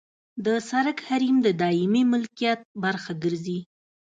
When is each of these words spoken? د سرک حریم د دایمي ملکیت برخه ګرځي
د 0.45 0.47
سرک 0.69 0.97
حریم 1.07 1.37
د 1.43 1.47
دایمي 1.61 2.03
ملکیت 2.13 2.59
برخه 2.83 3.11
ګرځي 3.23 3.59